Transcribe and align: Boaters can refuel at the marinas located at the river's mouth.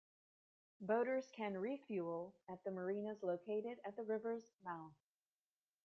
Boaters 0.79 1.29
can 1.31 1.59
refuel 1.59 2.33
at 2.49 2.63
the 2.63 2.71
marinas 2.71 3.21
located 3.21 3.77
at 3.85 3.95
the 3.95 4.03
river's 4.03 4.51
mouth. 4.65 4.95